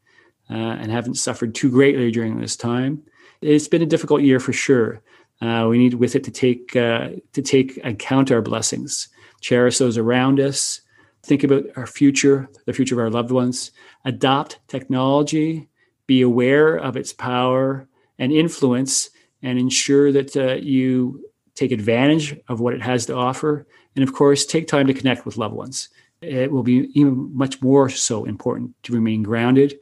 uh, 0.50 0.54
and 0.54 0.90
haven't 0.90 1.14
suffered 1.14 1.54
too 1.54 1.70
greatly 1.70 2.10
during 2.10 2.40
this 2.40 2.56
time. 2.56 3.02
It's 3.40 3.68
been 3.68 3.82
a 3.82 3.86
difficult 3.86 4.22
year 4.22 4.40
for 4.40 4.52
sure. 4.52 5.02
Uh, 5.40 5.66
we 5.68 5.78
need 5.78 5.94
with 5.94 6.14
it 6.14 6.24
to 6.24 6.30
take 6.30 6.76
uh, 6.76 7.10
to 7.32 7.42
take 7.42 7.78
account 7.84 8.30
our 8.30 8.42
blessings, 8.42 9.08
cherish 9.40 9.78
those 9.78 9.96
around 9.96 10.38
us, 10.38 10.82
think 11.22 11.42
about 11.44 11.64
our 11.76 11.86
future, 11.86 12.48
the 12.66 12.72
future 12.72 12.94
of 12.94 12.98
our 12.98 13.10
loved 13.10 13.30
ones, 13.30 13.70
adopt 14.04 14.58
technology, 14.68 15.68
be 16.06 16.20
aware 16.20 16.76
of 16.76 16.96
its 16.96 17.12
power 17.12 17.88
and 18.18 18.32
influence, 18.32 19.10
and 19.42 19.58
ensure 19.58 20.12
that 20.12 20.36
uh, 20.36 20.54
you 20.54 21.24
take 21.54 21.72
advantage 21.72 22.38
of 22.48 22.60
what 22.60 22.74
it 22.74 22.82
has 22.82 23.06
to 23.06 23.14
offer. 23.14 23.66
And 23.96 24.02
of 24.02 24.12
course, 24.12 24.44
take 24.44 24.68
time 24.68 24.86
to 24.86 24.94
connect 24.94 25.24
with 25.24 25.38
loved 25.38 25.54
ones. 25.54 25.88
It 26.20 26.52
will 26.52 26.62
be 26.62 26.90
even 26.94 27.34
much 27.34 27.62
more 27.62 27.88
so 27.88 28.24
important 28.24 28.74
to 28.82 28.92
remain 28.92 29.22
grounded 29.22 29.78